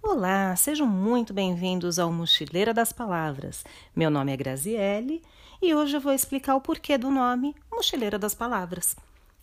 [0.00, 3.64] Olá, sejam muito bem-vindos ao Mochileira das Palavras.
[3.94, 5.20] Meu nome é Graziele
[5.60, 8.94] e hoje eu vou explicar o porquê do nome Mochileira das Palavras.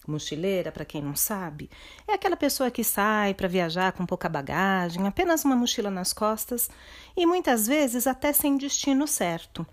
[0.07, 1.69] Mochileira, para quem não sabe,
[2.07, 6.69] é aquela pessoa que sai para viajar com pouca bagagem, apenas uma mochila nas costas
[7.17, 9.67] e muitas vezes até sem destino certo.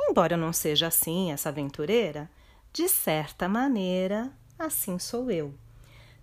[0.00, 2.30] Embora eu não seja assim, essa aventureira,
[2.72, 5.52] de certa maneira, assim sou eu.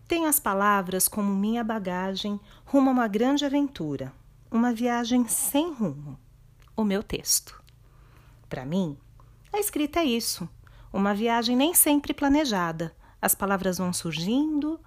[0.09, 4.11] Tenho as palavras como minha bagagem rumo a uma grande aventura,
[4.49, 6.19] uma viagem sem rumo.
[6.75, 7.61] O meu texto.
[8.49, 8.97] Para mim,
[9.53, 10.49] a escrita é isso,
[10.91, 12.91] uma viagem nem sempre planejada.
[13.21, 14.79] As palavras vão surgindo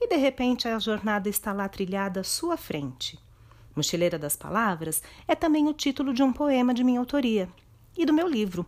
[0.00, 3.18] e de repente a jornada está lá trilhada à sua frente.
[3.74, 7.48] Mochileira das Palavras é também o título de um poema de minha autoria
[7.98, 8.64] e do meu livro,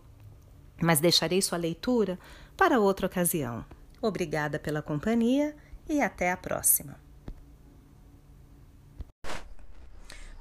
[0.81, 2.19] mas deixarei sua leitura
[2.57, 3.63] para outra ocasião.
[4.01, 5.55] Obrigada pela companhia
[5.87, 6.97] e até a próxima.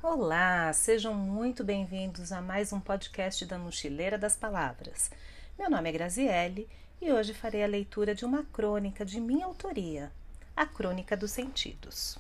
[0.03, 5.11] Olá, sejam muito bem-vindos a mais um podcast da Mochileira das Palavras.
[5.59, 6.69] Meu nome é Graziele
[7.01, 10.13] e hoje farei a leitura de uma crônica de minha autoria,
[10.57, 12.19] a Crônica dos Sentidos.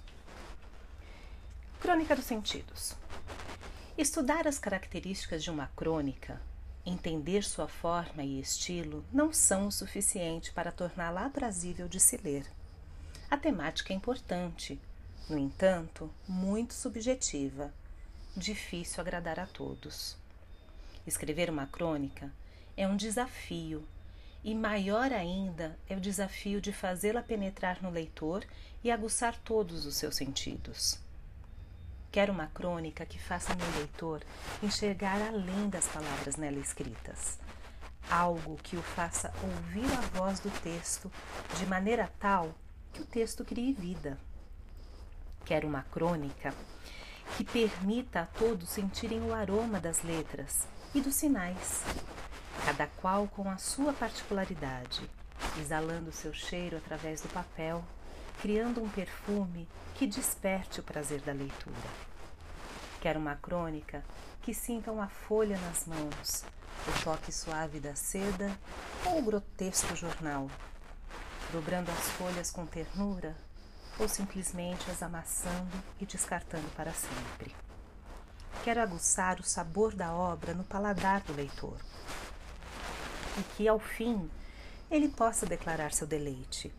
[1.80, 2.96] Crônica dos Sentidos.
[3.96, 6.40] Estudar as características de uma crônica,
[6.84, 12.61] entender sua forma e estilo não são o suficiente para torná-la aprazível de se ler.
[13.32, 14.78] A temática é importante,
[15.26, 17.72] no entanto, muito subjetiva,
[18.36, 20.18] difícil agradar a todos.
[21.06, 22.30] Escrever uma crônica
[22.76, 23.88] é um desafio,
[24.44, 28.44] e maior ainda é o desafio de fazê-la penetrar no leitor
[28.84, 31.00] e aguçar todos os seus sentidos.
[32.10, 34.22] Quero uma crônica que faça meu leitor
[34.62, 37.38] enxergar além das palavras nela escritas,
[38.10, 41.10] algo que o faça ouvir a voz do texto
[41.58, 42.54] de maneira tal
[42.92, 44.18] que o texto crie vida.
[45.44, 46.54] Quero uma crônica
[47.36, 51.82] que permita a todos sentirem o aroma das letras e dos sinais,
[52.66, 55.08] cada qual com a sua particularidade,
[55.58, 57.82] exalando seu cheiro através do papel,
[58.40, 61.76] criando um perfume que desperte o prazer da leitura.
[63.00, 64.04] Quero uma crônica
[64.42, 66.44] que sintam a folha nas mãos,
[66.86, 68.50] o toque suave da seda
[69.06, 70.48] ou o grotesco jornal,
[71.52, 73.36] dobrando as folhas com ternura
[73.98, 77.54] ou simplesmente as amassando e descartando para sempre.
[78.64, 81.76] Quero aguçar o sabor da obra no paladar do leitor
[83.38, 84.30] e que, ao fim,
[84.90, 86.72] ele possa declarar seu deleite,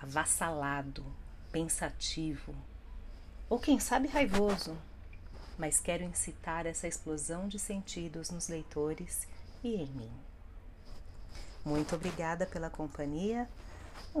[0.00, 1.04] avassalado,
[1.52, 2.54] pensativo
[3.48, 4.76] ou, quem sabe, raivoso.
[5.56, 9.26] Mas quero incitar essa explosão de sentidos nos leitores
[9.62, 10.12] e em mim.
[11.64, 13.48] Muito obrigada pela companhia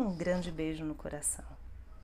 [0.00, 1.57] um grande beijo no coração.